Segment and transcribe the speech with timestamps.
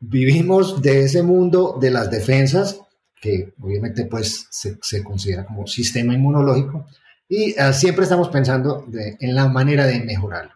[0.00, 2.80] vivimos de ese mundo de las defensas,
[3.20, 6.86] que obviamente pues se, considera como sistema inmunológico,
[7.28, 10.52] y ah, siempre estamos pensando en la manera de mejorarlo.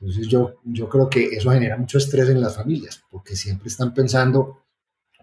[0.00, 3.92] Entonces yo, yo creo que eso genera mucho estrés en las familias, porque siempre están
[3.92, 4.62] pensando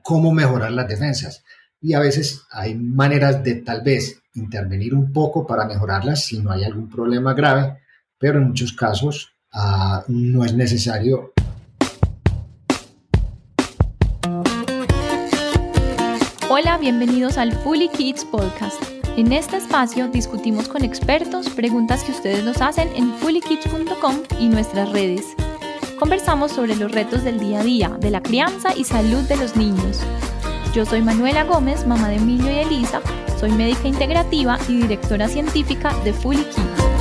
[0.04, 1.43] cómo mejorar las defensas.
[1.82, 6.52] Y a veces hay maneras de tal vez intervenir un poco para mejorarlas si no
[6.52, 7.79] hay algún problema grave,
[8.18, 11.34] pero en muchos casos ah, no es necesario
[16.57, 18.82] Hola, bienvenidos al Fully Kids Podcast.
[19.18, 24.89] En este espacio discutimos con expertos preguntas que ustedes nos hacen en fullykids.com y nuestras
[24.93, 25.36] redes.
[25.99, 29.57] Conversamos sobre los retos del día a día, de la crianza y salud de los
[29.57, 29.99] niños.
[30.73, 33.02] Yo soy Manuela Gómez, mamá de Emilio y Elisa,
[33.38, 36.94] soy médica integrativa y directora científica de Fully Kids.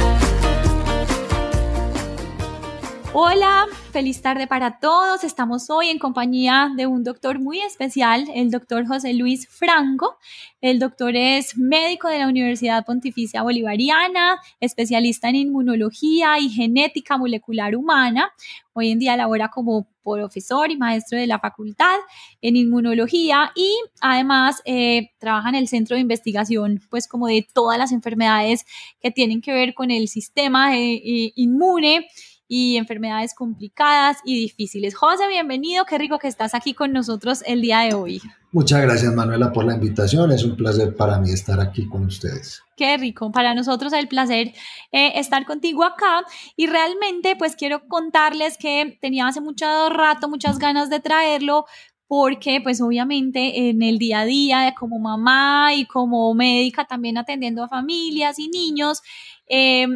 [3.16, 5.22] Hola, feliz tarde para todos.
[5.22, 10.18] Estamos hoy en compañía de un doctor muy especial, el doctor José Luis Franco.
[10.60, 17.76] El doctor es médico de la Universidad Pontificia Bolivariana, especialista en inmunología y genética molecular
[17.76, 18.32] humana.
[18.72, 21.94] Hoy en día labora como profesor y maestro de la facultad
[22.42, 27.78] en inmunología y además eh, trabaja en el centro de investigación, pues como de todas
[27.78, 28.66] las enfermedades
[29.00, 32.08] que tienen que ver con el sistema eh, eh, inmune
[32.46, 34.94] y enfermedades complicadas y difíciles.
[34.94, 38.20] José, bienvenido, qué rico que estás aquí con nosotros el día de hoy.
[38.52, 42.62] Muchas gracias Manuela por la invitación, es un placer para mí estar aquí con ustedes.
[42.76, 44.52] Qué rico, para nosotros el placer
[44.92, 46.24] eh, estar contigo acá
[46.56, 51.64] y realmente pues quiero contarles que tenía hace mucho rato muchas ganas de traerlo
[52.06, 57.64] porque pues obviamente en el día a día como mamá y como médica también atendiendo
[57.64, 59.02] a familias y niños,
[59.48, 59.86] eh,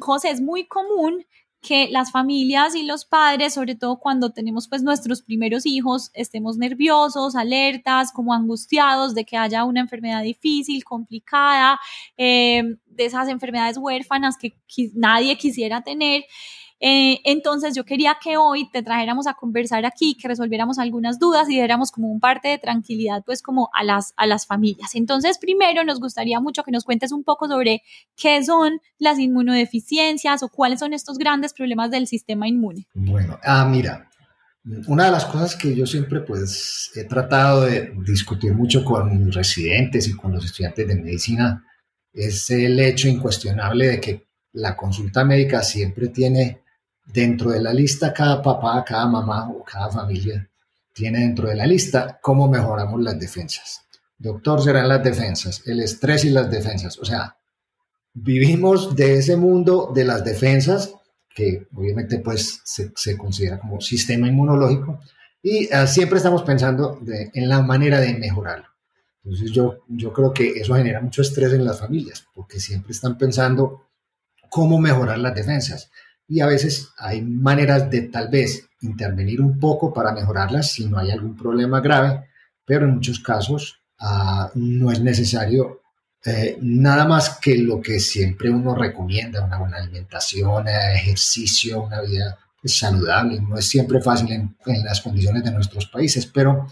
[0.00, 1.24] José, es muy común
[1.60, 6.56] que las familias y los padres, sobre todo cuando tenemos pues nuestros primeros hijos, estemos
[6.56, 11.80] nerviosos, alertas, como angustiados de que haya una enfermedad difícil, complicada,
[12.16, 14.54] eh, de esas enfermedades huérfanas que
[14.94, 16.24] nadie quisiera tener.
[16.80, 21.48] Eh, entonces yo quería que hoy te trajéramos a conversar aquí, que resolviéramos algunas dudas
[21.48, 24.94] y diéramos como un parte de tranquilidad pues como a las, a las familias.
[24.94, 27.82] Entonces primero nos gustaría mucho que nos cuentes un poco sobre
[28.16, 32.86] qué son las inmunodeficiencias o cuáles son estos grandes problemas del sistema inmune.
[32.94, 34.08] Bueno, ah, mira,
[34.86, 39.34] una de las cosas que yo siempre pues he tratado de discutir mucho con mis
[39.34, 41.64] residentes y con los estudiantes de medicina
[42.12, 46.62] es el hecho incuestionable de que la consulta médica siempre tiene
[47.12, 50.48] dentro de la lista cada papá, cada mamá o cada familia
[50.92, 53.82] tiene dentro de la lista cómo mejoramos las defensas.
[54.18, 56.98] Doctor, serán las defensas, el estrés y las defensas.
[56.98, 57.36] O sea,
[58.12, 60.92] vivimos de ese mundo de las defensas,
[61.32, 65.00] que obviamente pues se, considera como sistema inmunológico,
[65.40, 68.66] y ah, siempre estamos pensando en la manera de mejorarlo.
[69.22, 73.16] Entonces yo, yo creo que eso genera mucho estrés en las familias, porque siempre están
[73.16, 73.86] pensando
[74.50, 75.90] cómo mejorar las defensas
[76.28, 80.98] y a veces hay maneras de tal vez intervenir un poco para mejorarlas si no
[80.98, 82.28] hay algún problema grave,
[82.64, 85.80] pero en muchos casos ah, no es necesario
[86.24, 92.38] eh, nada más que lo que siempre uno recomienda, una buena alimentación, ejercicio, una vida
[92.64, 93.40] saludable.
[93.40, 96.66] No es siempre fácil en, las condiciones de nuestros países, pero,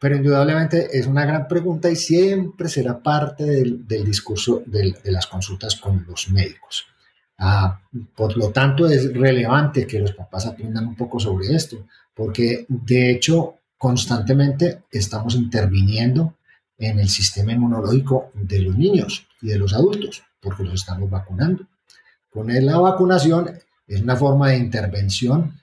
[0.00, 5.76] pero indudablemente es una gran pregunta y siempre será parte del, discurso de las consultas
[5.76, 6.86] con los médicos.
[7.38, 7.80] Ah,
[8.14, 13.10] por lo tanto, es relevante que los papás aprendan un poco sobre esto, porque de
[13.10, 16.34] hecho constantemente estamos interviniendo
[16.78, 21.66] en el sistema inmunológico de los niños y de los adultos, porque los estamos vacunando.
[22.30, 23.50] Con la vacunación
[23.86, 25.60] es una forma de intervención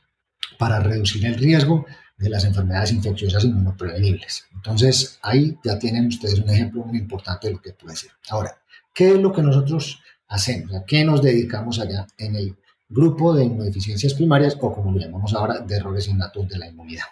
[0.58, 1.86] para reducir el riesgo
[2.18, 4.46] de las enfermedades infecciosas inmunoprevenibles.
[4.54, 8.12] Entonces, ahí ya tienen ustedes un ejemplo muy importante de lo que puede ser.
[8.30, 8.58] Ahora,
[8.94, 10.02] ¿qué es lo que nosotros
[10.34, 10.74] hacemos?
[10.74, 12.56] ¿A qué nos dedicamos allá en el
[12.90, 17.06] grupo de inmunodeficiencias primarias o como lo llamamos ahora, de errores innatos de la inmunidad?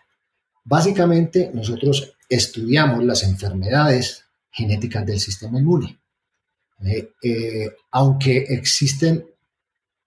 [0.63, 5.99] Básicamente, nosotros estudiamos las enfermedades genéticas del sistema inmune.
[6.83, 9.25] Eh, eh, aunque existen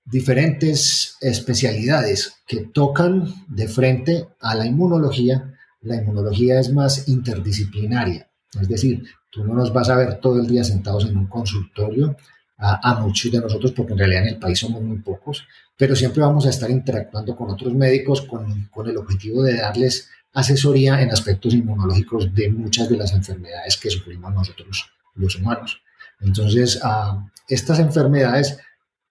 [0.04, 8.28] diferentes especialidades que tocan de frente a la inmunología, la inmunología es más interdisciplinaria.
[8.60, 12.16] Es decir, tú no nos vas a ver todo el día sentados en un consultorio
[12.56, 15.44] a, muchos de nosotros, porque en realidad en el país somos muy pocos,
[15.76, 20.08] pero siempre vamos a estar interactuando con otros médicos con, con el objetivo de darles
[20.32, 25.80] asesoría en aspectos inmunológicos de muchas de las enfermedades que sufrimos nosotros los humanos.
[26.20, 28.58] Entonces, uh, estas enfermedades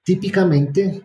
[0.03, 1.01] típicamente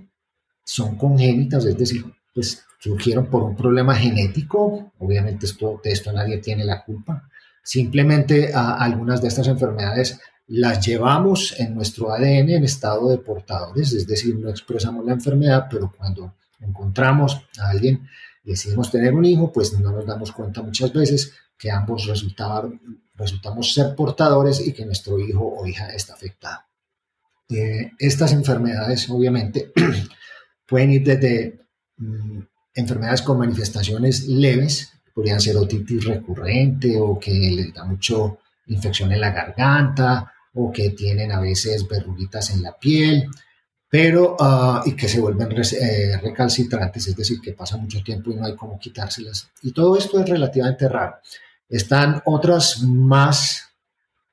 [0.65, 6.39] son congénitas, es decir, pues surgieron por un problema genético, obviamente esto, de esto nadie
[6.39, 7.29] tiene la culpa,
[7.63, 14.07] simplemente algunas de estas enfermedades las llevamos en nuestro ADN en estado de portadores, es
[14.07, 18.09] decir, no expresamos la enfermedad, pero cuando encontramos a alguien
[18.45, 23.75] y decidimos tener un hijo, pues no nos damos cuenta muchas veces que ambos resultamos
[23.75, 26.61] ser portadores y que nuestro hijo o hija está afectado.
[27.51, 29.73] Eh, estas enfermedades, obviamente,
[30.67, 31.61] pueden ir desde
[31.99, 32.41] mm,
[32.75, 39.21] enfermedades con manifestaciones leves, podrían ser otitis recurrente o que les da mucho infección en
[39.21, 43.29] la garganta o que tienen a veces verruguitas en la piel,
[43.89, 48.37] pero ah, y que se vuelven eh, recalcitrantes, es decir, que pasa mucho tiempo y
[48.37, 49.51] no hay cómo quitárselas.
[49.63, 51.17] Y todo esto es relativamente raro.
[51.69, 53.71] Están otras más,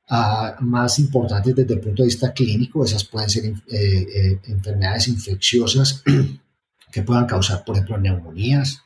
[0.10, 5.08] ah, más importantes desde el punto de vista clínico, esas pueden ser eh, eh, enfermedades
[5.08, 6.04] infecciosas
[6.92, 8.82] que puedan causar, por ejemplo, neumonías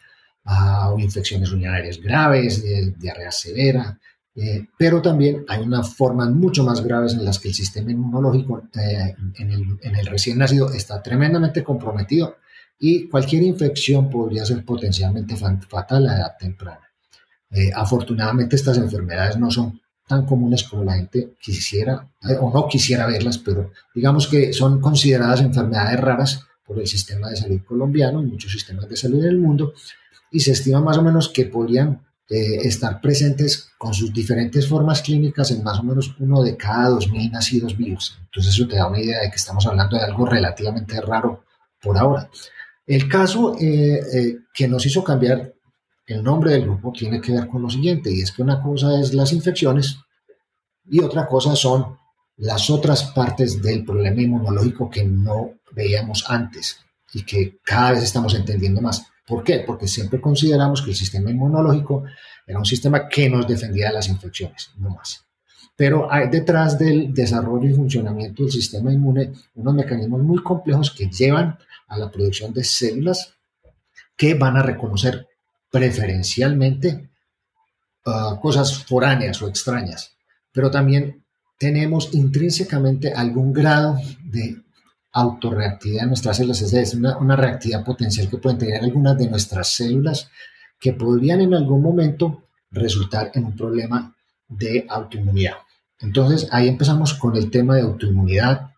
[0.45, 2.63] ah, o infecciones urinarias graves,
[2.99, 3.99] diarrea severa,
[4.41, 8.63] eh, pero también hay unas formas mucho más graves en las que el sistema inmunológico
[8.73, 9.51] eh, en,
[9.95, 12.37] el, recién nacido está tremendamente comprometido
[12.79, 16.87] y cualquier infección podría ser potencialmente fatal a edad temprana.
[17.51, 22.07] Eh, afortunadamente estas enfermedades no son tan comunes como la gente quisiera
[22.39, 27.35] o no quisiera verlas, pero digamos que son consideradas enfermedades raras por el sistema de
[27.35, 29.73] salud colombiano y muchos sistemas de salud del mundo
[30.31, 35.01] y se estima más o menos que podrían eh, estar presentes con sus diferentes formas
[35.01, 38.19] clínicas en más o menos uno de cada 2.000 nacidos vivos.
[38.25, 41.43] Entonces eso te da una idea de que estamos hablando de algo relativamente raro
[41.81, 42.29] por ahora.
[42.85, 45.53] El caso eh, eh, que nos hizo cambiar
[46.05, 48.99] el nombre del grupo tiene que ver con lo siguiente, y es que una cosa
[48.99, 49.97] es las infecciones
[50.85, 51.97] y otra cosa son
[52.37, 56.79] las otras partes del problema inmunológico que no veíamos antes
[57.13, 59.05] y que cada vez estamos entendiendo más.
[59.29, 59.63] ¿Por qué?
[59.65, 62.03] Porque siempre consideramos que el sistema inmunológico
[62.47, 65.23] era un sistema que nos defendía de las infecciones, no más.
[65.75, 71.07] Pero hay detrás del desarrollo y funcionamiento del sistema inmune unos mecanismos muy complejos que
[71.11, 73.35] llevan a la producción de células
[74.17, 75.27] que van a reconocer
[75.71, 77.07] preferencialmente
[78.07, 80.17] uh, cosas foráneas o extrañas,
[80.51, 81.23] pero también
[81.59, 84.63] tenemos intrínsecamente algún grado de
[85.11, 89.73] autorreactividad de nuestras células, es una, una reactividad potencial que pueden tener algunas de nuestras
[89.73, 90.29] células
[90.79, 94.15] que podrían en algún momento resultar en un problema
[94.47, 95.55] de autoinmunidad.
[95.99, 98.71] Entonces ahí empezamos con el tema de autoinmunidad,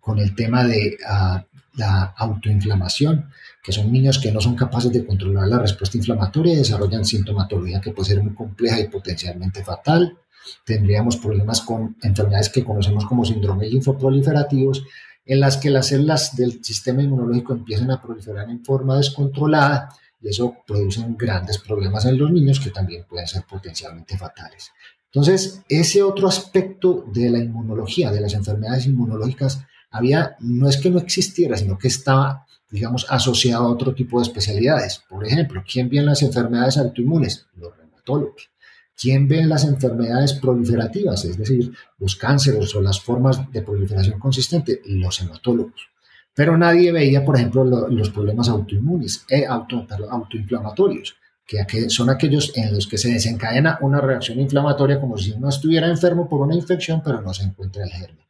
[0.00, 1.44] con el tema de ah,
[1.74, 3.30] la autoinflamación,
[3.62, 7.80] que son niños que no son capaces de controlar la respuesta inflamatoria y desarrollan sintomatología
[7.80, 10.18] que puede ser muy compleja y potencialmente fatal.
[10.64, 14.82] Tendríamos problemas con enfermedades que conocemos como síndromes linfoproliferativos
[15.28, 19.90] en las que las células del sistema inmunológico empiezan a proliferar en forma descontrolada
[20.20, 24.72] y eso produce grandes problemas en los niños que también pueden ser potencialmente fatales.
[25.04, 29.60] Entonces, ese otro aspecto de la inmunología, de las enfermedades inmunológicas,
[29.90, 34.26] había, no es que no existiera, sino que estaba, digamos, asociado a otro tipo de
[34.26, 35.02] especialidades.
[35.08, 37.46] Por ejemplo, ¿quién ve las enfermedades autoinmunes?
[37.54, 38.50] Los reumatólogos.
[39.00, 44.82] ¿Quién ve las enfermedades proliferativas, es decir, los cánceres o las formas de proliferación consistente?
[44.86, 45.88] Los hematólogos.
[46.34, 51.16] Pero nadie veía, por ejemplo, los problemas autoinmunes, eh, auto, autoinflamatorios,
[51.46, 55.88] que son aquellos en los que se desencadena una reacción inflamatoria como si uno estuviera
[55.88, 58.26] enfermo por una infección, pero no se encuentra el germen.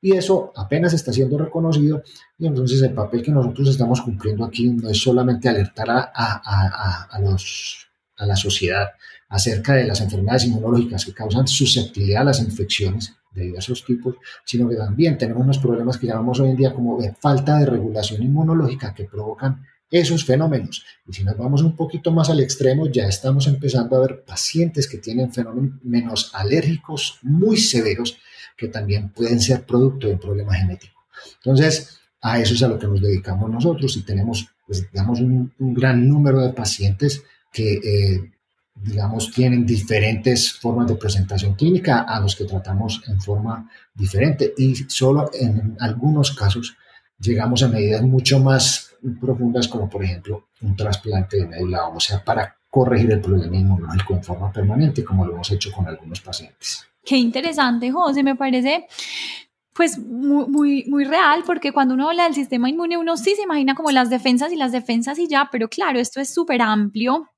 [0.00, 2.02] Y eso apenas está siendo reconocido
[2.36, 7.20] y entonces el papel que nosotros estamos cumpliendo aquí no es solamente alertar a, a,
[7.20, 7.88] los,
[8.22, 8.90] a la sociedad,
[9.28, 14.68] acerca de las enfermedades inmunológicas que causan susceptibilidad a las infecciones de diversos tipos, sino
[14.68, 18.94] que también tenemos unos problemas que llamamos hoy en día como falta de regulación inmunológica
[18.94, 20.84] que provocan esos fenómenos.
[21.06, 24.88] Y si nos vamos un poquito más al extremo, ya estamos empezando a ver pacientes
[24.88, 28.16] que tienen fenómenos alérgicos muy severos
[28.56, 31.00] que también pueden ser producto de un problema genético.
[31.36, 36.08] Entonces, a eso es a lo que nos dedicamos nosotros y tenemos, pues, un, gran
[36.08, 38.32] número de pacientes que eh,
[38.74, 44.74] digamos, tienen diferentes formas de presentación clínica a los que tratamos en forma diferente y
[44.74, 46.76] solo en algunos casos
[47.18, 52.56] llegamos a medidas mucho más profundas como por ejemplo un trasplante de médula ósea para
[52.70, 56.86] corregir el problema inmunológico en forma permanente como lo hemos hecho con algunos pacientes.
[57.04, 58.86] Qué interesante, José, me parece
[59.74, 63.42] pues muy, muy, muy, real, porque cuando uno habla del sistema inmune, uno sí se
[63.42, 67.31] imagina como las defensas y las defensas y ya, pero claro, esto es súper amplio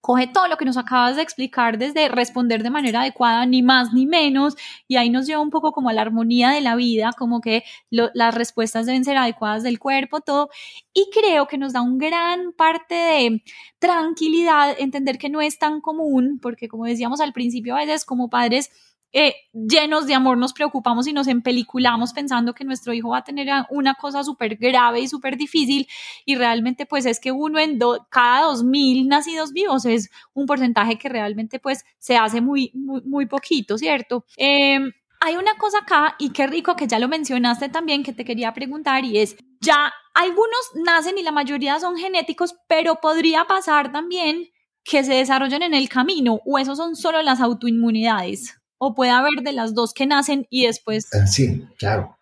[0.00, 3.92] coge todo lo que nos acabas de explicar desde responder de manera adecuada, ni más
[3.92, 4.56] ni menos,
[4.88, 7.64] y ahí nos lleva un poco como a la armonía de la vida, como que
[7.90, 10.48] las respuestas deben ser adecuadas del cuerpo, todo,
[10.92, 13.42] y creo que nos da un gran parte de
[13.78, 18.30] tranquilidad entender que no es tan común, porque como decíamos al principio, a veces como
[18.30, 18.70] padres,
[19.12, 23.24] eh, llenos de amor nos preocupamos y nos empeliculamos pensando que nuestro hijo va a
[23.24, 25.88] tener una cosa súper grave y súper difícil
[26.24, 30.96] y realmente pues es que uno en cada dos mil nacidos vivos es un porcentaje
[30.96, 34.24] que realmente pues se hace muy, muy, muy poquito, ¿cierto?
[34.36, 38.24] Em, hay una cosa acá y qué rico que ya lo mencionaste también que te
[38.24, 43.92] quería preguntar y es, ya algunos nacen y la mayoría son genéticos, pero podría pasar
[43.92, 44.48] también
[44.84, 49.42] que se desarrollen en el camino o esos son solo las autoinmunidades o puede haber
[49.44, 51.06] de las dos que nacen y después...
[51.12, 52.16] Ah, sí, claro.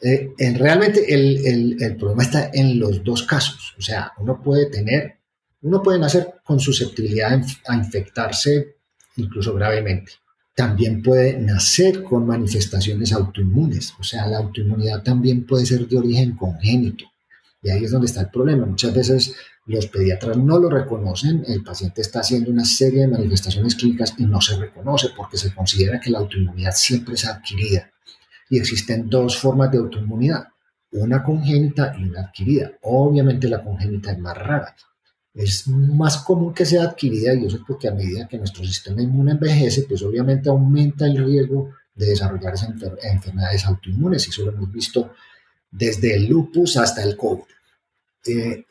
[0.00, 3.74] Eh, en, realmente el, el, problema está en los dos casos.
[3.76, 5.18] O sea, uno puede tener,
[5.62, 8.76] uno puede nacer con susceptibilidad a infectarse
[9.16, 10.12] incluso gravemente.
[10.54, 13.92] También puede nacer con manifestaciones autoinmunes.
[13.98, 17.06] O sea, la autoinmunidad también puede ser de origen congénito.
[17.60, 18.66] Y ahí es donde está el problema.
[18.66, 19.34] Muchas veces
[19.66, 24.26] los pediatras no lo reconocen, el paciente está haciendo una serie de manifestaciones clínicas y
[24.26, 27.90] no se reconoce porque se considera que la autoinmunidad siempre es adquirida.
[28.50, 30.48] Y existen dos formas de autoinmunidad,
[30.92, 32.72] una congénita y una adquirida.
[32.82, 34.76] Obviamente la congénita es más rara.
[35.32, 39.02] Es más común que sea adquirida y eso es porque a medida que nuestro sistema
[39.02, 42.70] inmune envejece, pues obviamente aumenta el riesgo de desarrollar esas
[43.02, 45.12] enfermedades autoinmunes y eso lo hemos visto
[45.70, 47.42] desde el lupus hasta el COVID.
[48.26, 48.64] Eh,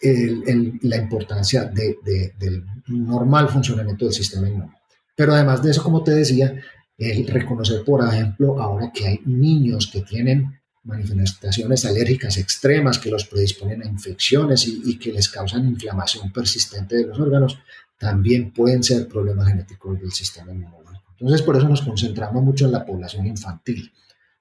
[0.81, 4.73] la importancia del normal funcionamiento del sistema inmune.
[5.15, 6.59] Pero además de eso, como te decía,
[6.97, 13.25] el reconocer, por ejemplo, ahora que hay niños que tienen manifestaciones alérgicas extremas que los
[13.25, 17.57] predisponen a infecciones y, y, que les causan inflamación persistente de los órganos,
[17.97, 21.11] también pueden ser problemas genéticos del sistema inmunológico.
[21.11, 23.93] Entonces, por eso nos concentramos mucho en la población infantil.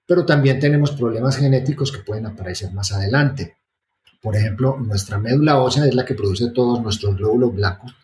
[0.06, 3.58] Pero también tenemos problemas genéticos que pueden aparecer más adelante.
[4.22, 7.94] Por ejemplo, nuestra médula ósea es la que produce todos nuestros glóbulos blancos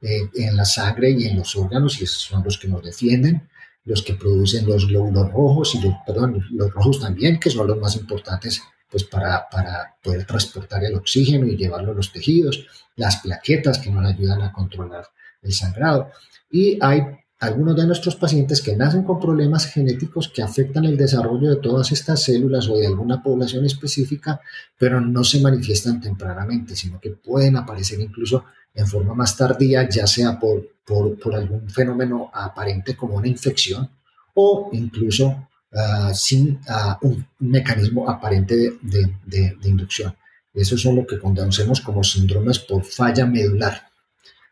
[0.00, 3.48] eh, en la sangre y en los órganos y son los que nos defienden,
[3.84, 7.78] los que producen los glóbulos rojos y los, perdón, los rojos también, que son los
[7.78, 12.66] más importantes pues para, para poder transportar el oxígeno y llevarlo a los tejidos,
[12.96, 15.06] las plaquetas que nos ayudan a controlar
[15.42, 16.10] el sangrado.
[16.50, 17.02] Y hay
[17.42, 21.90] algunos de nuestros pacientes que nacen con problemas genéticos que afectan el desarrollo de todas
[21.90, 24.40] estas células o de alguna población específica,
[24.78, 30.06] pero no se manifiestan tempranamente, sino que pueden aparecer incluso en forma más tardía, ya
[30.06, 33.90] sea por, por, algún fenómeno aparente como una infección
[34.34, 40.14] o incluso ah, sin ah, un mecanismo aparente de, de, de inducción.
[40.54, 43.88] Eso son lo que conocemos como síndromes por falla medular.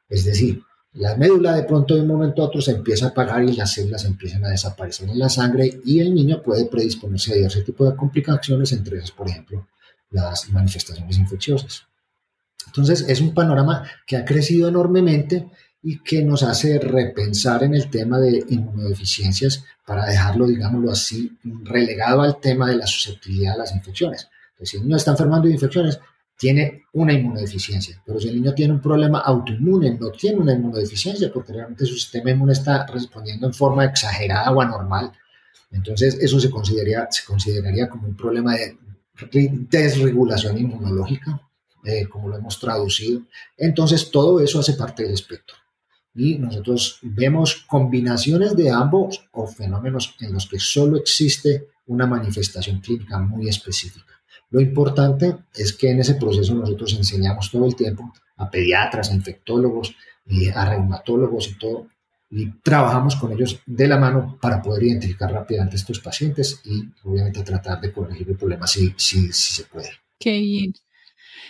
[0.09, 0.61] Es decir,
[0.95, 3.75] la médula de pronto de un momento a otro se empieza a apagar y las
[3.75, 7.89] células empiezan a desaparecer en la sangre y el niño puede predisponerse a diversos tipos
[7.89, 9.69] de complicaciones, entre ellas, por ejemplo,
[10.11, 11.87] las manifestaciones infecciosas.
[12.67, 15.49] Entonces, es un panorama que ha crecido enormemente
[15.83, 22.23] y que nos hace repensar en el tema de inmunodeficiencias para dejarlo, digámoslo así, relegado
[22.23, 24.29] al tema de la susceptibilidad a las infecciones.
[24.53, 26.01] Entonces, si el niño está enfermando de infecciones,
[26.41, 28.03] tiene una inmunodeficiencia.
[28.07, 31.93] Pero si el niño tiene un problema autoinmune, no tiene una inmunodeficiencia porque realmente su
[31.93, 35.13] sistema inmune está respondiendo en forma exagerada o anormal.
[35.71, 38.75] Entonces eso se consideraría, se consideraría como un problema de
[39.71, 41.47] desregulación inmunológica,
[41.85, 43.21] eh, como lo hemos traducido.
[43.59, 45.57] Entonces todo eso hace parte del espectro.
[46.15, 52.81] Y nosotros vemos combinaciones de ambos o fenómenos en los que solo existe una manifestación
[52.81, 54.20] clínica muy específica.
[54.51, 59.15] Lo importante es que en ese proceso nosotros enseñamos todo el tiempo a pediatras, a
[59.15, 59.95] infectólogos,
[60.55, 61.87] a reumatólogos y todo,
[62.31, 67.43] y trabajamos con ellos de la mano para poder identificar rápidamente estos pacientes y obviamente
[67.43, 69.91] tratar de corregir el problema si, si, si se puede.
[70.19, 70.75] Qué bien.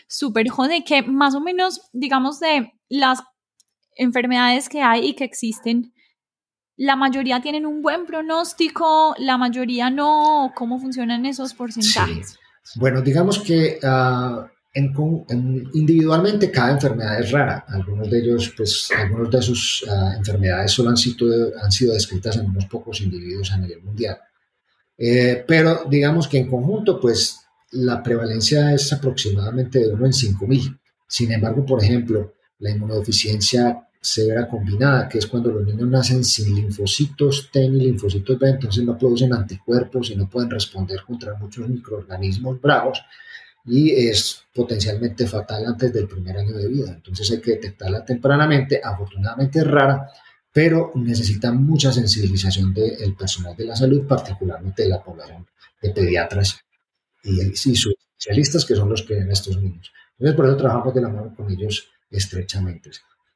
[0.08, 3.22] Súper, Jode, que más o menos, digamos, de las
[3.94, 5.92] enfermedades que hay y que existen,
[6.76, 10.52] la mayoría tienen un buen pronóstico, la mayoría no.
[10.56, 12.38] ¿Cómo funcionan esos porcentajes?
[12.76, 17.64] Bueno, digamos que ah, individualmente cada enfermedad es rara.
[17.68, 22.36] Algunos de ellos, pues, algunos de sus ah, enfermedades solo han sido, han sido descritas
[22.36, 24.18] en unos pocos individuos a nivel mundial.
[24.96, 27.40] Eh, pero digamos que en conjunto, pues,
[27.72, 30.78] la prevalencia es aproximadamente de uno en 5.000.
[31.08, 36.54] Sin embargo, por ejemplo, la inmunodeficiencia severa combinada, que es cuando los niños nacen sin
[36.54, 41.68] linfocitos T ni linfocitos B, entonces no producen anticuerpos y no pueden responder contra muchos
[41.68, 43.02] microorganismos bravos.
[43.66, 46.92] y es potencialmente fatal antes del primer año de vida.
[46.92, 50.08] Entonces hay que detectarla tempranamente, afortunadamente es rara,
[50.52, 55.46] pero necesita mucha sensibilización del personal de la salud, particularmente de la población
[55.82, 56.58] de pediatras
[57.22, 59.92] y, y sus especialistas, que son los que ven a estos niños.
[60.18, 62.90] Entonces, por eso trabajamos de la mano con ellos estrechamente.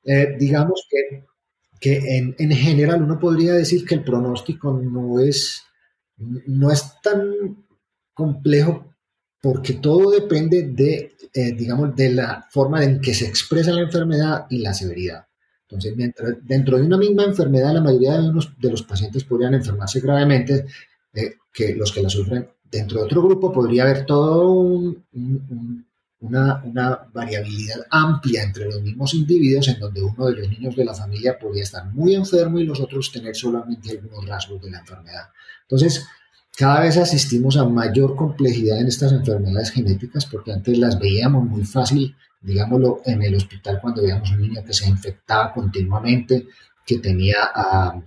[0.04, 1.24] Eh, digamos que,
[1.80, 5.62] que en, en, general uno podría decir que el pronóstico no es,
[6.18, 7.64] no es tan
[8.12, 8.94] complejo
[9.40, 14.46] porque todo depende de, eh, digamos, de la forma en que se expresa la enfermedad
[14.48, 15.26] y la severidad.
[15.62, 19.54] Entonces, mientras, dentro de una misma enfermedad, la mayoría de los, de los pacientes podrían
[19.54, 20.66] enfermarse gravemente,
[21.12, 22.48] eh, que los que la sufren.
[22.64, 25.86] Dentro de otro grupo podría haber todo un,
[26.20, 26.62] una,
[27.12, 31.38] variabilidad amplia entre los mismos individuos, en donde uno de los niños de la familia
[31.38, 35.28] podría estar muy enfermo y los otros tener solamente algunos rasgos de la enfermedad.
[35.62, 36.06] Entonces,
[36.56, 41.64] cada vez asistimos a mayor complejidad en estas enfermedades genéticas porque antes las veíamos muy
[41.64, 46.46] fácil, digámoslo, en el hospital cuando veíamos un niño que se infectaba continuamente,
[46.86, 48.02] que tenía uh,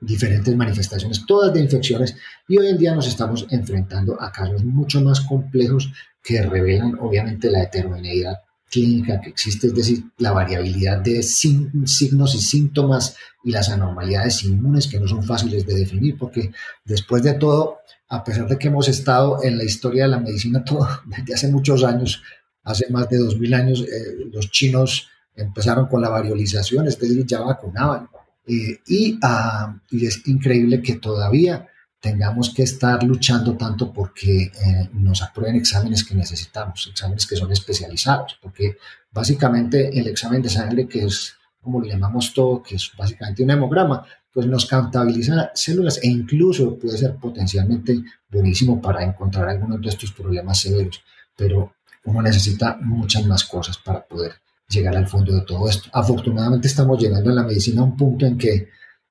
[0.00, 2.16] diferentes manifestaciones, todas de infecciones,
[2.48, 5.92] y hoy en día nos estamos enfrentando a casos mucho más complejos
[6.24, 8.38] que revelan obviamente la heterogeneidad
[8.70, 14.88] clínica que existe, es decir, la variabilidad de signos y síntomas y las anormalidades inmunes
[14.88, 16.50] que no son fáciles de definir, porque
[16.84, 17.78] después de todo,
[18.08, 21.48] a pesar de que hemos estado en la historia de la medicina todo, desde hace
[21.48, 22.22] muchos años,
[22.64, 27.40] hace más de 2000 años, eh, los chinos empezaron con la variolización, es decir, ya
[27.40, 28.08] vacunaban.
[28.46, 31.68] Eh, y, uh, y es increíble que todavía
[32.04, 37.50] tengamos que estar luchando tanto porque eh, nos aprueben exámenes que necesitamos, exámenes que son
[37.50, 38.76] especializados, porque
[39.10, 43.52] básicamente el examen de sangre, que es como lo llamamos todo, que es básicamente un
[43.52, 49.88] hemograma, pues nos contabiliza células e incluso puede ser potencialmente buenísimo para encontrar algunos de
[49.88, 51.02] estos problemas severos,
[51.34, 51.72] pero
[52.04, 54.32] uno necesita muchas más cosas para poder
[54.68, 55.88] llegar al fondo de todo esto.
[55.90, 58.68] Afortunadamente estamos llegando en la medicina a un punto en que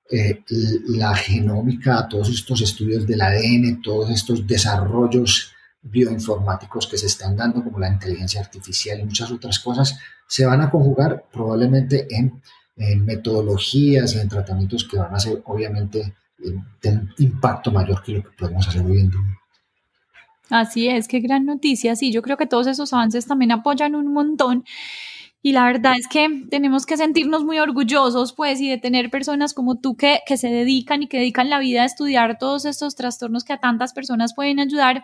[0.09, 0.43] eh,
[0.87, 7.63] la genómica, todos estos estudios del ADN, todos estos desarrollos bioinformáticos que se están dando,
[7.63, 12.41] como la inteligencia artificial y muchas otras cosas, se van a conjugar probablemente en,
[13.05, 16.15] metodologías y en tratamientos que van a ser obviamente
[16.81, 19.39] de impacto mayor que lo que podemos hacer hoy en día.
[20.49, 21.95] Así es, qué gran noticia.
[21.95, 24.65] Sí, yo creo que todos esos avances también apoyan un montón
[25.43, 29.53] y la verdad es que tenemos que sentirnos muy orgullosos, pues, y de tener personas
[29.53, 32.95] como tú que, que se dedican y que dedican la vida a estudiar todos estos
[32.95, 35.03] trastornos que a tantas personas pueden ayudar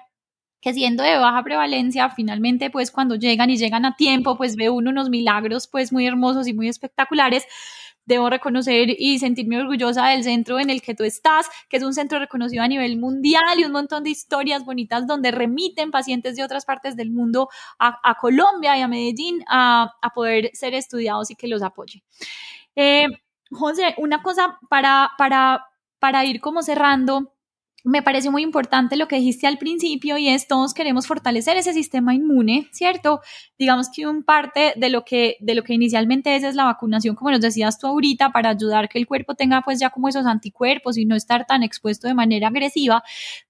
[0.62, 4.70] que siendo de baja prevalencia, finalmente, pues cuando llegan y llegan a tiempo, pues ve
[4.70, 7.46] uno unos milagros, pues muy hermosos y muy espectaculares,
[8.10, 11.94] debo reconocer y sentirme orgullosa del centro en el que tú estás, que es un
[11.94, 16.44] centro reconocido a nivel mundial y un montón de historias bonitas donde remiten pacientes de
[16.44, 21.48] otras partes del mundo a, Colombia y a Medellín a, poder ser estudiados y que
[21.48, 22.04] los apoye.
[22.76, 23.06] Eh,
[23.52, 25.68] José, una cosa para, para,
[26.00, 27.36] para ir como cerrando
[27.84, 31.74] me parece muy importante lo que dijiste al principio y es todos queremos fortalecer ese
[31.74, 33.22] sistema inmune, ¿cierto?
[33.58, 37.16] Digamos que un parte de lo que, de lo que inicialmente es es la vacunación,
[37.16, 40.26] como nos decías tú ahorita, para ayudar que el cuerpo tenga pues ya como esos
[40.26, 43.04] anticuerpos y no estar tan expuesto de manera agresiva,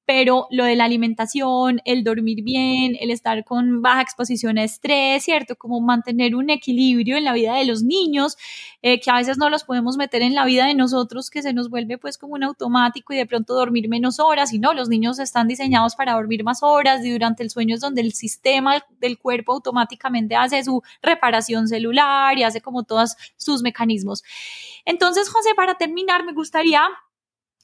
[0.10, 5.24] pero lo de la alimentación, el dormir bien, el estar con baja exposición a estrés,
[5.24, 5.56] ¿cierto?
[5.56, 8.36] Como mantener un equilibrio en la vida de los niños,
[8.82, 11.54] eh, que a veces no los podemos meter en la vida de nosotros, que se
[11.54, 14.90] nos vuelve pues como un automático y de pronto dormir menos horas, y no, los
[14.90, 18.84] niños están diseñados para dormir más horas y durante el sueño es donde el sistema
[19.00, 24.24] del cuerpo automáticamente hace su reparación celular y hace como todos sus mecanismos.
[24.86, 26.82] Entonces, José, para terminar, me gustaría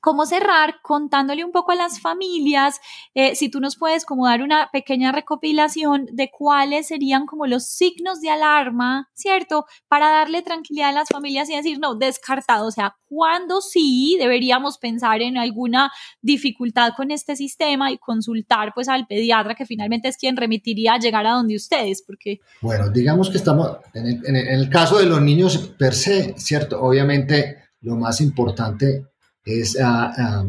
[0.05, 2.79] cómo cerrar contándole un poco a las familias,
[3.15, 7.65] eh, si tú nos puedes como dar una pequeña recopilación de cuáles serían como los
[7.65, 9.65] signos de alarma, ¿cierto?
[9.87, 14.77] Para darle tranquilidad a las familias y decir, no, descartado, o sea, cuándo sí deberíamos
[14.77, 15.91] pensar en alguna
[16.21, 20.99] dificultad con este sistema y consultar pues al pediatra que finalmente es quien remitiría a
[20.99, 22.41] llegar a donde ustedes, porque...
[22.61, 26.79] Bueno, digamos que estamos, en el, caso de los niños per se, ¿cierto?
[26.79, 29.14] Obviamente lo más importante
[29.45, 30.45] es ah, ah,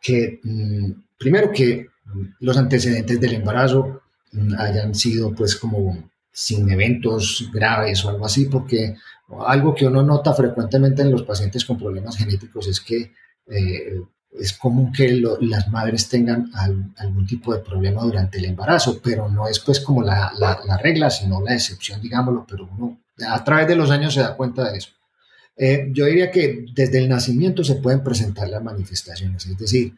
[0.00, 1.88] que, mm, primero, que
[2.40, 8.46] los antecedentes del embarazo mm, hayan sido pues como sin eventos graves o algo así,
[8.46, 8.96] porque
[9.46, 13.12] algo que uno nota frecuentemente en los pacientes con problemas genéticos es que
[13.46, 14.02] eh,
[14.38, 15.08] es común que
[15.40, 16.50] las madres tengan
[16.96, 21.08] algún tipo de problema durante el embarazo, pero no es pues como la, la, regla,
[21.08, 24.78] sino la excepción, digámoslo, pero uno a través de los años se da cuenta de
[24.78, 24.90] eso.
[25.56, 29.94] Eh, yo diría que desde el nacimiento se pueden presentar las manifestaciones, es decir,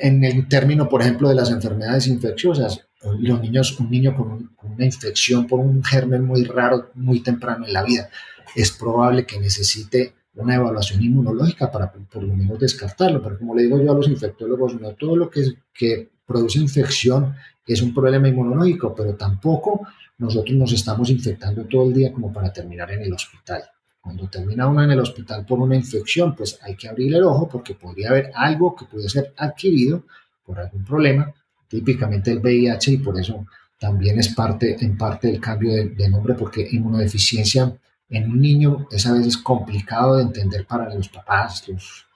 [0.00, 2.80] en el término, por ejemplo, de las enfermedades infecciosas,
[3.20, 7.72] los niños, un niño con, una infección por un germen muy raro muy temprano en
[7.72, 8.08] la vida,
[8.56, 13.22] es probable que necesite una evaluación inmunológica para por lo menos descartarlo.
[13.22, 17.34] Pero como le digo yo a los infectólogos, no todo lo que, que produce infección
[17.68, 19.86] es un problema inmunológico, pero tampoco
[20.18, 23.62] nosotros nos estamos infectando todo el día como para terminar en el hospital.
[24.00, 27.48] Cuando termina uno en el hospital por una infección, pues hay que abrir el ojo
[27.48, 30.04] porque podría haber algo que puede ser adquirido
[30.44, 31.32] por algún problema,
[31.68, 33.46] típicamente el VIH, y por eso
[33.78, 37.76] también es parte, en parte del cambio de, nombre, porque inmunodeficiencia
[38.08, 42.06] en un niño es a veces complicado de entender para los papás, los,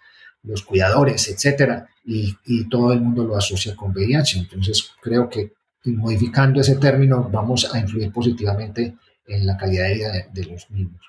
[0.43, 4.38] los cuidadores, etcétera, y, y, todo el mundo lo asocia con VIH.
[4.38, 5.53] Entonces, creo que
[5.85, 8.95] modificando ese término vamos a influir positivamente
[9.27, 11.01] en la calidad de vida de los niños.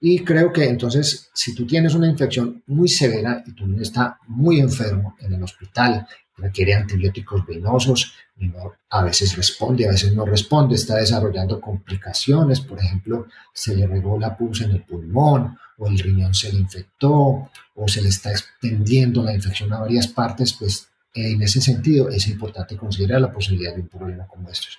[0.00, 4.18] Y creo que entonces, si tú tienes una infección muy severa y tu niño está
[4.26, 8.12] muy enfermo en el hospital, requiere antibióticos venosos,
[8.90, 14.18] a veces responde, a veces no responde, está desarrollando complicaciones, por ejemplo, se le regó
[14.18, 18.30] la pus en el pulmón, o el riñón se le infectó, o se le está
[18.30, 23.74] extendiendo la infección a varias partes, pues en ese sentido es importante considerar la posibilidad
[23.74, 24.78] de un problema como estos.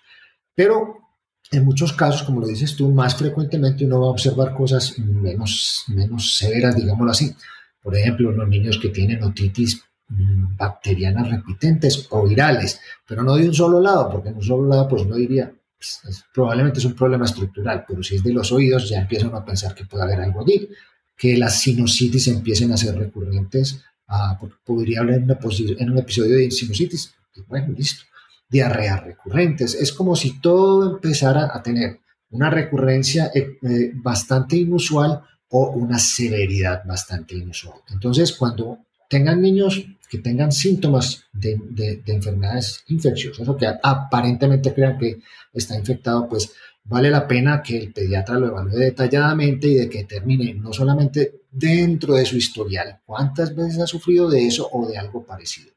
[0.54, 1.08] Pero
[1.52, 5.86] en muchos casos, como lo dices tú, más frecuentemente uno va a observar cosas menos,
[5.88, 7.36] menos severas, digámoslo así.
[7.82, 13.48] Por ejemplo, los niños que tienen otitis mm, bacterianas repitentes o virales, pero no de
[13.48, 16.96] un solo lado, porque en un solo lado pues uno diría, pues, probablemente es un
[16.96, 20.20] problema estructural, pero si es de los oídos ya empiezan a pensar que puede haber
[20.20, 20.70] algo allí,
[21.16, 27.14] que las sinusitis empiecen a ser recurrentes, ah, podría hablar en, un episodio de sinusitis,
[27.48, 28.04] bueno, listo
[28.50, 29.76] diarreas recurrentes.
[29.76, 32.00] Es como si todo empezara a tener
[32.32, 37.80] una recurrencia eh, eh, bastante inusual o una severidad bastante inusual.
[37.90, 45.20] Entonces, cuando tengan niños que tengan síntomas de, enfermedades infecciosas o que aparentemente crean que
[45.54, 46.52] está infectado, pues
[46.88, 51.42] vale la pena que el pediatra lo evalúe detalladamente y de que termine no solamente
[51.52, 55.72] dentro de su historial, cuántas veces ha sufrido de eso o de algo parecido,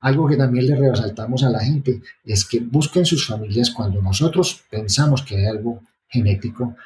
[0.00, 4.62] algo que también le resaltamos a la gente es que busquen sus familias cuando nosotros
[4.70, 6.76] pensamos que hay algo genético.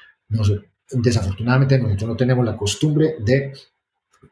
[0.91, 3.53] desafortunadamente nosotros no tenemos la costumbre de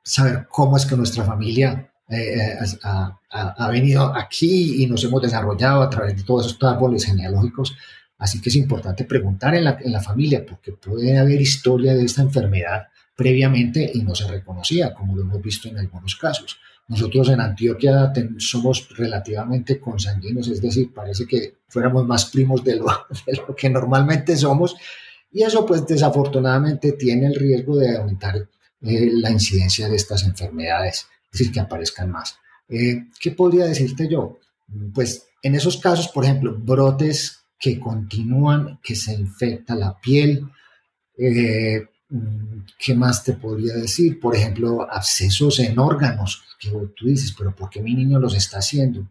[0.03, 5.83] saber cómo es que nuestra familia eh, eh, ha, venido aquí y nos hemos desarrollado
[5.83, 7.77] a través de todos estos árboles genealógicos.
[8.21, 12.05] Así que es importante preguntar en la, en la familia porque puede haber historia de
[12.05, 16.59] esta enfermedad previamente y no se reconocía, como lo hemos visto en algunos casos.
[16.89, 22.87] Nosotros en Antioquia somos relativamente consanguíneos, es decir, parece que fuéramos más primos de lo,
[23.57, 24.75] que normalmente somos
[25.31, 31.07] y eso pues desafortunadamente tiene el riesgo de aumentar eh, la incidencia de estas enfermedades,
[31.33, 32.37] es decir, que aparezcan más.
[32.69, 34.41] Eh, ¿Qué podría decirte yo?
[34.93, 40.51] Pues en esos casos, por ejemplo, brotes que continúan, que se infecta la piel,
[41.17, 41.87] eh,
[42.77, 44.19] ¿Qué más te podría decir?
[44.19, 48.59] Por ejemplo, abscesos en órganos, que tú dices, pero ¿por qué mi niño los está
[48.59, 49.09] haciendo?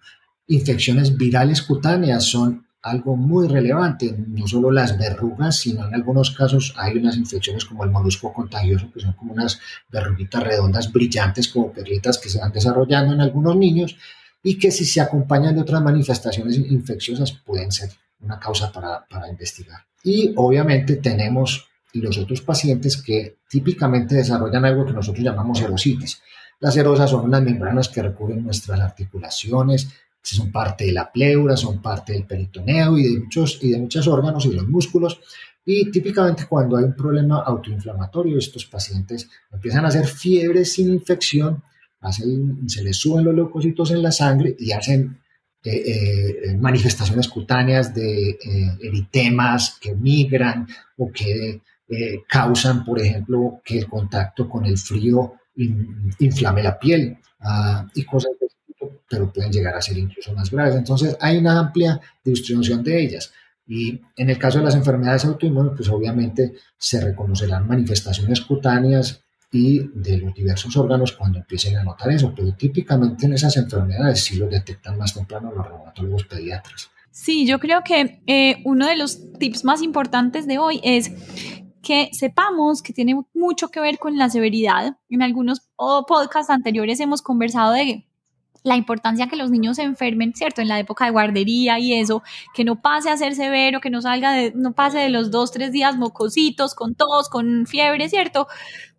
[0.48, 6.74] Infecciones virales cutáneas son algo muy relevante, no solo las verrugas, sino en algunos casos
[6.78, 9.60] hay unas infecciones como el molusco contagioso, que son como unas
[9.90, 13.96] verruguitas redondas brillantes, como perlitas que se van desarrollando en algunos niños
[14.44, 19.30] y que si se acompañan de otras manifestaciones infecciosas pueden ser una causa para, para
[19.30, 19.80] investigar.
[20.04, 26.22] Y obviamente tenemos los otros pacientes que típicamente desarrollan algo que nosotros llamamos erositis.
[26.60, 29.90] Las erosas son unas membranas que recubren nuestras articulaciones,
[30.22, 34.08] son parte de la pleura, son parte del peritoneo y de muchos, y de muchos
[34.08, 35.20] órganos y los músculos.
[35.66, 41.64] Y típicamente cuando hay un problema autoinflamatorio, estos pacientes empiezan a hacer fiebre sin infección,
[42.02, 45.20] hacen, se les suben los leucocitos en la sangre y hacen
[45.64, 48.38] eh, eh, manifestaciones cutáneas de eh,
[48.82, 50.68] eritemas que migran
[50.98, 55.34] o que eh, causan, por ejemplo, que el contacto con el frío
[56.20, 58.32] inflame la piel ah, y cosas
[59.10, 60.76] pero pueden llegar a ser incluso más graves.
[60.76, 63.34] Entonces, hay una amplia distribución de ellas.
[63.68, 69.80] Y en el caso de las enfermedades autoinmunes, pues obviamente se reconocerán manifestaciones cutáneas y
[69.94, 74.38] de los diversos órganos cuando empiecen a notar eso, pero típicamente en esas enfermedades sí
[74.38, 76.92] lo detectan más temprano los reumatólogos pediatras.
[77.12, 81.12] Sí, yo creo que eh, uno de los tips más importantes de hoy es
[81.82, 84.98] que sepamos que tiene mucho que ver con la severidad.
[85.10, 88.06] En algunos podcasts anteriores hemos conversado de
[88.64, 90.62] la importancia que los niños se enfermen, ¿cierto?
[90.62, 94.02] En la época de guardería y eso, que no pase a ser severo, que no
[94.02, 98.48] salga de, no pase de los dos, tres días mocositos, con tos, con fiebre, ¿cierto?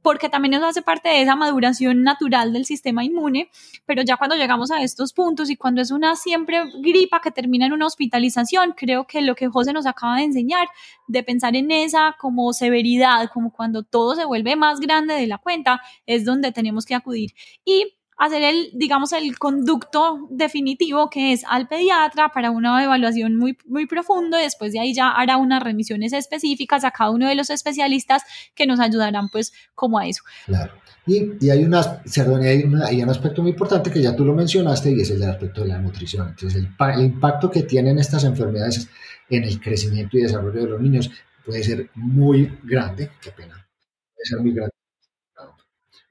[0.03, 3.51] Porque también eso hace parte de esa maduración natural del sistema inmune,
[3.87, 7.67] pero ya cuando llegamos a estos puntos y cuando es una siempre gripa que termina
[7.67, 10.69] en una hospitalización, creo que lo que José nos acaba de enseñar,
[11.07, 15.39] de pensar en esa como severidad, como cuando todo se vuelve más grande de la
[15.39, 17.33] cuenta, es donde tenemos que acudir.
[17.65, 23.57] Y hacer el, digamos, el conducto definitivo que es al pediatra para una evaluación muy,
[23.65, 27.35] muy profundo y después de ahí ya hará unas remisiones específicas a cada uno de
[27.35, 28.23] los especialistas
[28.55, 30.23] que nos ayudarán pues como a eso.
[30.45, 30.75] Claro.
[31.07, 34.91] Y, y hay, una, hay, hay, un aspecto muy importante que ya tú lo mencionaste
[34.91, 36.29] y es el aspecto de la nutrición.
[36.29, 38.87] Entonces, el, el impacto que tienen estas enfermedades
[39.31, 41.11] en el crecimiento y desarrollo de los niños
[41.47, 43.67] puede ser muy grande, qué pena,
[44.15, 44.75] puede ser muy grande.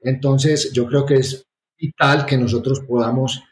[0.02, 1.46] Entonces, yo creo que es
[1.80, 3.42] vital que nosotros podamos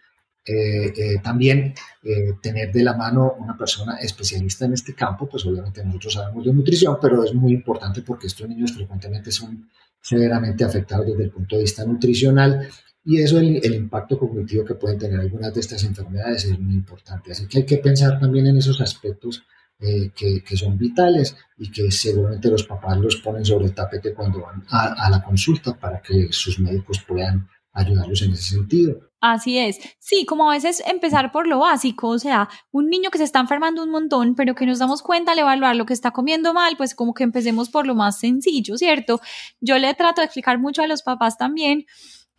[0.48, 5.44] eh, eh, también eh, tener de la mano una persona especialista en este campo, pues
[5.44, 9.68] obviamente nosotros sabemos de nutrición, pero es muy importante porque estos niños frecuentemente son
[10.00, 12.66] severamente afectados desde el punto de vista nutricional
[13.04, 16.74] y eso, el, el impacto cognitivo que pueden tener algunas de estas enfermedades es muy
[16.74, 17.32] importante.
[17.32, 19.42] Así que hay que pensar también en esos aspectos
[19.78, 24.40] que, que, son vitales y que seguramente los papás los ponen sobre el tapete cuando
[24.40, 29.00] van a, a la consulta para que sus médicos puedan ayudarlos en ese sentido.
[29.20, 29.78] Así es.
[29.98, 33.40] Sí, como a veces empezar por lo básico, o sea, un niño que se está
[33.40, 36.76] enfermando un montón, pero que nos damos cuenta al evaluar lo que está comiendo mal,
[36.76, 39.20] pues como que empecemos por lo más sencillo, ¿cierto?
[39.60, 41.84] Yo le trato de explicar mucho a los papás también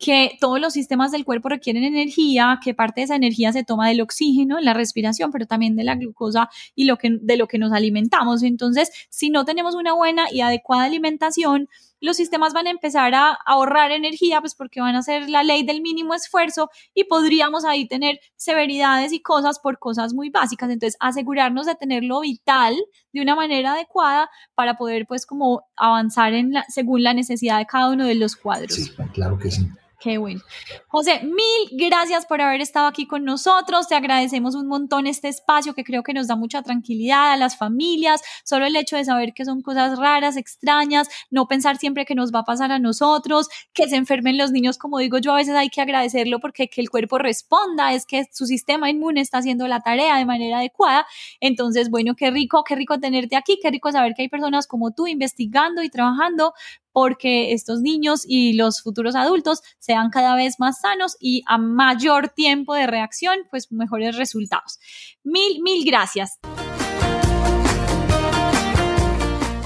[0.00, 3.86] que todos los sistemas del cuerpo requieren energía, que parte de esa energía se toma
[3.86, 7.46] del oxígeno, en la respiración, pero también de la glucosa y lo que, de lo
[7.46, 8.42] que nos alimentamos.
[8.42, 11.68] Entonces, si no tenemos una buena y adecuada alimentación,
[12.00, 15.62] los sistemas van a empezar a ahorrar energía, pues porque van a ser la ley
[15.62, 20.70] del mínimo esfuerzo y podríamos ahí tener severidades y cosas por cosas muy básicas.
[20.70, 22.74] Entonces, asegurarnos de tener lo vital
[23.12, 27.66] de una manera adecuada para poder, pues, como avanzar en la, según la necesidad de
[27.66, 28.74] cada uno de los cuadros.
[28.74, 29.66] Sí, claro que sí.
[30.00, 30.40] Qué bueno.
[30.88, 33.86] José, mil gracias por haber estado aquí con nosotros.
[33.86, 37.58] Te agradecemos un montón este espacio que creo que nos da mucha tranquilidad a las
[37.58, 38.22] familias.
[38.42, 42.32] Solo el hecho de saber que son cosas raras, extrañas, no pensar siempre que nos
[42.34, 45.54] va a pasar a nosotros, que se enfermen los niños, como digo yo, a veces
[45.54, 49.68] hay que agradecerlo porque que el cuerpo responda, es que su sistema inmune está haciendo
[49.68, 51.06] la tarea de manera adecuada.
[51.40, 54.92] Entonces, bueno, qué rico, qué rico tenerte aquí, qué rico saber que hay personas como
[54.92, 56.54] tú investigando y trabajando
[56.92, 62.28] porque estos niños y los futuros adultos sean cada vez más sanos y a mayor
[62.28, 64.78] tiempo de reacción, pues mejores resultados.
[65.24, 66.38] Mil, mil gracias.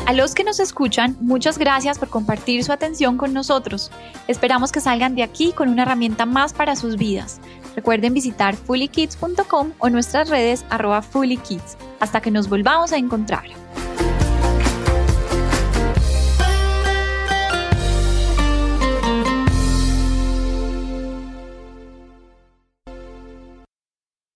[0.07, 3.91] A los que nos escuchan, muchas gracias por compartir su atención con nosotros.
[4.29, 7.41] Esperamos que salgan de aquí con una herramienta más para sus vidas.
[7.75, 11.79] Recuerden visitar fullykids.com o nuestras redes arroba fullykids.
[12.01, 13.45] Hasta que nos volvamos a encontrar.